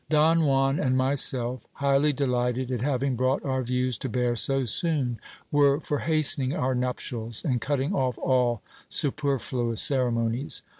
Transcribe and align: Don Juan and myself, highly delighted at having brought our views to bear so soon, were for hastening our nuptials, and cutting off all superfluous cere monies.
Don 0.09 0.45
Juan 0.45 0.79
and 0.79 0.97
myself, 0.97 1.67
highly 1.73 2.11
delighted 2.11 2.71
at 2.71 2.81
having 2.81 3.15
brought 3.15 3.45
our 3.45 3.61
views 3.61 3.99
to 3.99 4.09
bear 4.09 4.35
so 4.35 4.65
soon, 4.65 5.19
were 5.51 5.79
for 5.79 5.99
hastening 5.99 6.55
our 6.55 6.73
nuptials, 6.73 7.45
and 7.45 7.61
cutting 7.61 7.93
off 7.93 8.17
all 8.17 8.63
superfluous 8.89 9.79
cere 9.83 10.09
monies. 10.11 10.63